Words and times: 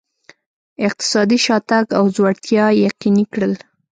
اقتصادي 0.87 1.37
شاتګ 1.45 1.85
او 1.97 2.03
ځوړتیا 2.15 2.65
یې 2.73 2.79
یقیني 2.85 3.25
کړل. 3.33 3.53